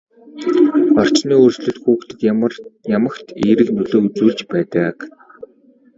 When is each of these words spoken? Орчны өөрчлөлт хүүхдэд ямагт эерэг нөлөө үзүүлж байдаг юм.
Орчны 1.01 1.33
өөрчлөлт 1.41 1.77
хүүхдэд 1.83 2.19
ямагт 2.97 3.27
эерэг 3.45 3.69
нөлөө 3.75 3.99
үзүүлж 4.05 4.39
байдаг 4.51 4.95
юм. 5.05 5.09